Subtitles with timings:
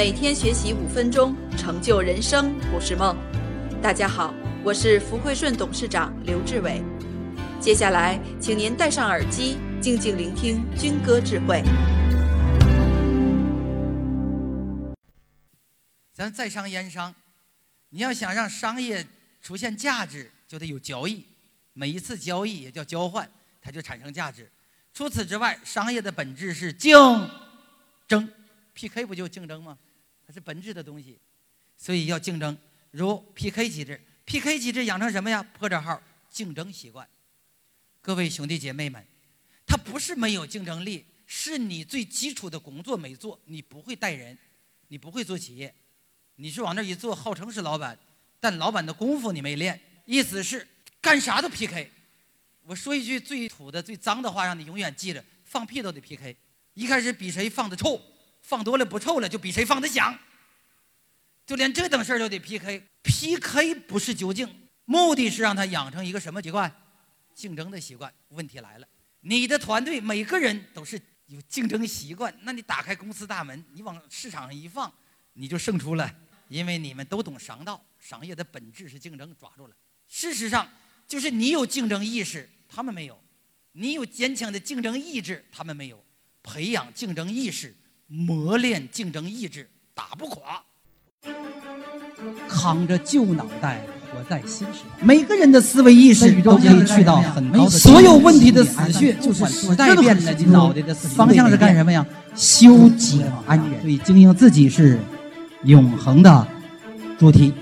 [0.00, 3.14] 每天学习五分钟，成就人生不是梦。
[3.82, 4.34] 大家好，
[4.64, 6.82] 我是福汇顺董事长刘志伟。
[7.60, 11.62] 接下来，请您戴上耳机，静静聆听军歌智慧。
[16.14, 17.14] 咱在商言商，
[17.90, 19.06] 你要想让商业
[19.42, 21.26] 出现价值，就得有交易。
[21.74, 23.30] 每一次交易也叫交换，
[23.60, 24.50] 它就产生价值。
[24.94, 26.96] 除此之外，商业的本质是竞
[28.08, 28.26] 争
[28.72, 29.76] ，PK 不就竞争吗？
[30.32, 31.18] 是本质的东西，
[31.76, 32.56] 所以要竞争。
[32.90, 35.42] 如 PK 机制，PK 机制养成什么呀？
[35.56, 37.08] 破折号竞争习惯。
[38.00, 39.04] 各位兄弟姐妹们，
[39.66, 44.36] 它不是没有竞争力，是你最基础的工作没做，你不会带人，
[44.88, 45.74] 你不会做企业。
[46.36, 47.98] 你是往那一坐，号称是老板，
[48.40, 49.80] 但老板的功夫你没练。
[50.06, 50.66] 意思是
[51.00, 51.90] 干啥都 PK。
[52.62, 56.36] 我说一句最土的、最脏的话，让你永远记着：放屁都得 PK。
[56.74, 58.00] 一开始比谁放的臭，
[58.50, 60.18] 放多了不臭了，就比谁放的响。
[61.46, 62.82] 就连这等事儿都得 PK。
[63.04, 64.48] PK 不是究竟，
[64.86, 66.68] 目的是让他养成一个什么习惯？
[67.32, 68.12] 竞争的习惯。
[68.30, 68.88] 问题来了，
[69.20, 74.92] 你的团队每个人都是有竞争习惯，那你打开公司大门，你往市场上一放，
[75.34, 76.12] 你就胜出了。
[76.48, 79.76] 因为你们都懂商道，商业的本质是竞争，抓住了。
[80.08, 80.68] 事实上，
[81.06, 83.14] 就是你有竞争意识，他们没有；
[83.70, 86.04] 你有坚强的竞争意志，他们没有。
[86.42, 87.76] 培养竞争意识，
[88.12, 90.62] 磨练竞争意志，打不垮。
[92.48, 97.70] 扛着旧脑袋活在新时代，每个人的思维意识都可以去到很高的。
[97.70, 102.04] 所有问题的死穴就是时代变了，脑袋的方向是干什么呀？
[102.34, 103.80] 修己安人。
[103.80, 104.98] 所以经营自己是。
[105.64, 106.48] 永恒的
[107.18, 107.52] 主题。